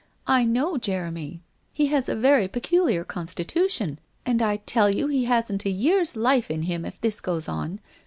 I 0.25 0.45
know 0.45 0.79
Jeremy. 0.79 1.43
He 1.71 1.85
has 1.89 2.09
a 2.09 2.15
very 2.15 2.47
peculiar 2.47 3.03
constitution, 3.03 3.99
and 4.25 4.41
I 4.41 4.57
tell 4.57 4.89
you 4.89 5.05
he 5.09 5.25
hasn't 5.25 5.63
a 5.63 5.69
year's 5.69 6.17
life 6.17 6.49
in 6.49 6.63
him 6.63 6.85
if 6.85 6.99
this 6.99 7.21
goes 7.21 7.47
on. 7.47 7.79